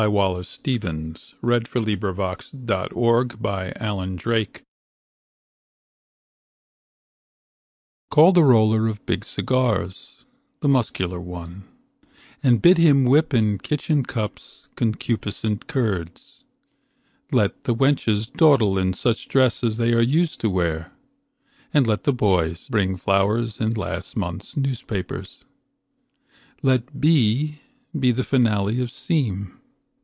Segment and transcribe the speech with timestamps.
[0.07, 2.65] Wallace Stevens The Emperor of Ice Cream
[8.09, 10.25] CALL the roller of big cigars,
[10.61, 11.65] The muscular one,
[12.41, 16.45] and bid him whip In kitchen cups concupiscent curds.
[17.31, 20.91] Let the wenches dawdle in such dress As they are used to wear,
[21.71, 25.45] and let the boys Bring flowers in last month's newspapers.
[26.63, 27.59] Let be
[27.97, 29.59] be the finale of seem.